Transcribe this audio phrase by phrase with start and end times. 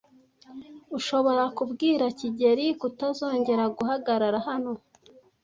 [0.97, 4.71] Ushobora kubwira kigeli kutazongera guhagarara hano?